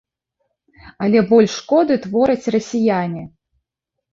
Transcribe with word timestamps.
Але 1.07 1.19
больш 1.31 1.51
шкоды 1.59 1.99
твораць 2.07 2.51
расіяне. 2.57 3.23